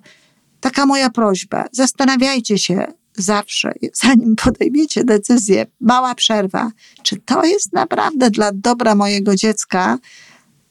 taka 0.61 0.87
moja 0.87 1.11
prośba. 1.11 1.65
Zastanawiajcie 1.73 2.59
się 2.59 2.87
zawsze, 3.17 3.73
zanim 3.95 4.37
podejmiecie 4.37 5.05
decyzję, 5.05 5.67
mała 5.81 6.15
przerwa, 6.15 6.71
czy 7.03 7.17
to 7.17 7.45
jest 7.45 7.73
naprawdę 7.73 8.31
dla 8.31 8.51
dobra 8.53 8.95
mojego 8.95 9.37
dziecka, 9.37 9.99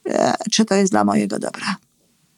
e, 0.08 0.34
czy 0.50 0.64
to 0.64 0.74
jest 0.74 0.92
dla 0.92 1.04
mojego 1.04 1.38
dobra. 1.38 1.76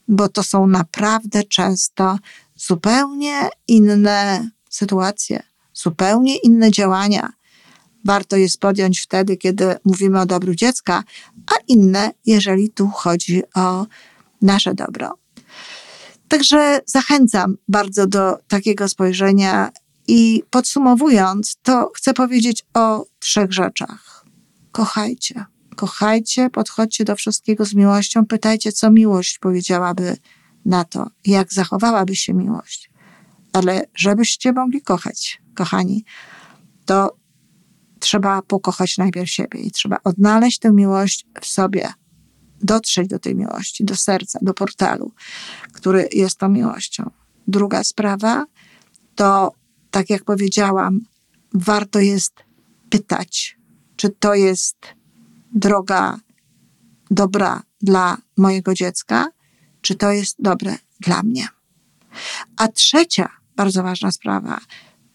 Bo 0.08 0.28
to 0.28 0.42
są 0.42 0.66
naprawdę 0.66 1.42
często 1.42 2.18
zupełnie 2.56 3.48
inne 3.68 4.50
sytuacje, 4.70 5.42
zupełnie 5.74 6.36
inne 6.36 6.70
działania. 6.70 7.32
Warto 8.04 8.36
jest 8.36 8.60
podjąć 8.60 9.00
wtedy, 9.00 9.36
kiedy 9.36 9.74
mówimy 9.84 10.20
o 10.20 10.26
dobru 10.26 10.54
dziecka, 10.54 11.04
a 11.46 11.54
inne, 11.68 12.10
jeżeli 12.26 12.70
tu 12.70 12.88
chodzi 12.88 13.42
o 13.54 13.86
nasze 14.42 14.74
dobro. 14.74 15.18
Także 16.28 16.80
zachęcam 16.86 17.56
bardzo 17.68 18.06
do 18.06 18.38
takiego 18.48 18.88
spojrzenia 18.88 19.70
i 20.08 20.42
podsumowując, 20.50 21.56
to 21.62 21.90
chcę 21.94 22.14
powiedzieć 22.14 22.66
o 22.74 23.06
trzech 23.18 23.52
rzeczach. 23.52 24.24
Kochajcie. 24.72 25.44
Kochajcie, 25.76 26.50
podchodźcie 26.50 27.04
do 27.04 27.16
wszystkiego 27.16 27.64
z 27.64 27.74
miłością, 27.74 28.26
pytajcie, 28.26 28.72
co 28.72 28.90
miłość 28.90 29.38
powiedziałaby 29.38 30.16
na 30.64 30.84
to, 30.84 31.06
jak 31.24 31.52
zachowałaby 31.52 32.16
się 32.16 32.34
miłość. 32.34 32.90
Ale 33.52 33.84
żebyście 33.94 34.52
mogli 34.52 34.82
kochać, 34.82 35.42
kochani, 35.54 36.04
to 36.84 37.16
trzeba 38.00 38.42
pokochać 38.42 38.98
najpierw 38.98 39.30
siebie 39.30 39.60
i 39.60 39.70
trzeba 39.70 39.98
odnaleźć 40.04 40.58
tę 40.58 40.72
miłość 40.72 41.26
w 41.40 41.46
sobie, 41.46 41.92
dotrzeć 42.62 43.08
do 43.08 43.18
tej 43.18 43.34
miłości, 43.34 43.84
do 43.84 43.96
serca, 43.96 44.38
do 44.42 44.54
portalu, 44.54 45.12
który 45.72 46.08
jest 46.12 46.36
tą 46.36 46.48
miłością. 46.48 47.10
Druga 47.48 47.84
sprawa 47.84 48.44
to, 49.14 49.52
tak 49.90 50.10
jak 50.10 50.24
powiedziałam, 50.24 51.00
warto 51.54 52.00
jest 52.00 52.32
pytać, 52.90 53.58
czy 53.96 54.10
to 54.10 54.34
jest 54.34 54.76
droga 55.54 56.18
dobra 57.10 57.62
dla 57.82 58.16
mojego 58.36 58.74
dziecka, 58.74 59.28
czy 59.80 59.94
to 59.94 60.10
jest 60.12 60.36
dobre 60.38 60.76
dla 61.00 61.22
mnie. 61.22 61.48
A 62.56 62.68
trzecia 62.68 63.28
bardzo 63.56 63.82
ważna 63.82 64.12
sprawa 64.12 64.60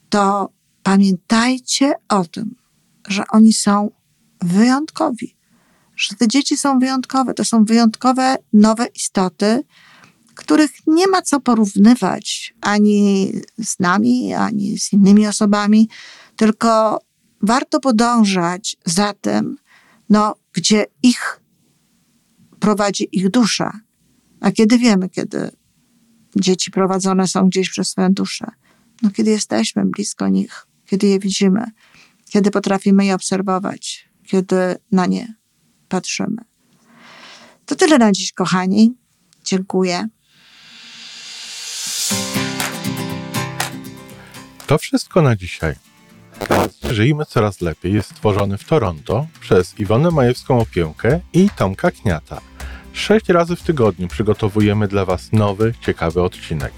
to 0.09 0.49
pamiętajcie 0.83 1.93
o 2.09 2.25
tym, 2.25 2.55
że 3.07 3.23
oni 3.31 3.53
są 3.53 3.91
wyjątkowi 4.41 5.35
że 6.01 6.15
te 6.15 6.27
dzieci 6.27 6.57
są 6.57 6.79
wyjątkowe. 6.79 7.33
To 7.33 7.45
są 7.45 7.65
wyjątkowe, 7.65 8.35
nowe 8.53 8.85
istoty, 8.85 9.63
których 10.35 10.71
nie 10.87 11.07
ma 11.07 11.21
co 11.21 11.39
porównywać 11.39 12.53
ani 12.61 13.31
z 13.63 13.79
nami, 13.79 14.33
ani 14.33 14.79
z 14.79 14.93
innymi 14.93 15.27
osobami, 15.27 15.89
tylko 16.35 16.99
warto 17.41 17.79
podążać 17.79 18.77
za 18.85 19.13
tym, 19.13 19.57
no, 20.09 20.35
gdzie 20.53 20.85
ich 21.03 21.41
prowadzi 22.59 23.07
ich 23.11 23.29
dusza. 23.29 23.79
A 24.39 24.51
kiedy 24.51 24.77
wiemy, 24.77 25.09
kiedy 25.09 25.51
dzieci 26.35 26.71
prowadzone 26.71 27.27
są 27.27 27.49
gdzieś 27.49 27.69
przez 27.69 27.87
swoją 27.87 28.13
duszę? 28.13 28.47
No, 29.01 29.11
kiedy 29.11 29.31
jesteśmy 29.31 29.85
blisko 29.85 30.29
nich, 30.29 30.67
kiedy 30.85 31.07
je 31.07 31.19
widzimy, 31.19 31.65
kiedy 32.29 32.51
potrafimy 32.51 33.05
je 33.05 33.15
obserwować, 33.15 34.09
kiedy 34.27 34.55
na 34.91 35.05
nie 35.05 35.40
patrzymy. 35.91 36.41
To 37.65 37.75
tyle 37.75 37.97
na 37.97 38.11
dziś, 38.11 38.33
kochani. 38.33 38.93
Dziękuję. 39.43 40.07
To 44.67 44.77
wszystko 44.77 45.21
na 45.21 45.35
dzisiaj. 45.35 45.75
Żyjmy 46.91 47.25
coraz 47.25 47.61
lepiej 47.61 47.93
jest 47.93 48.09
stworzony 48.09 48.57
w 48.57 48.63
Toronto 48.63 49.27
przez 49.39 49.79
Iwonę 49.79 50.11
Majewską 50.11 50.59
Opiełkę 50.59 51.19
i 51.33 51.49
Tomka 51.55 51.91
Kniata. 51.91 52.41
Sześć 52.93 53.29
razy 53.29 53.55
w 53.55 53.63
tygodniu 53.63 54.07
przygotowujemy 54.07 54.87
dla 54.87 55.05
Was 55.05 55.31
nowy, 55.31 55.73
ciekawy 55.81 56.21
odcinek. 56.21 56.73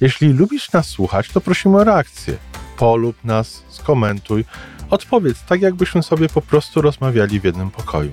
Jeśli 0.00 0.28
lubisz 0.32 0.72
nas 0.72 0.88
słuchać, 0.88 1.28
to 1.28 1.40
prosimy 1.40 1.76
o 1.76 1.84
reakcję. 1.84 2.36
Polub 2.76 3.24
nas, 3.24 3.62
skomentuj, 3.68 4.44
odpowiedz 4.90 5.44
tak, 5.48 5.60
jakbyśmy 5.60 6.02
sobie 6.02 6.28
po 6.28 6.42
prostu 6.42 6.80
rozmawiali 6.80 7.40
w 7.40 7.44
jednym 7.44 7.70
pokoju. 7.70 8.12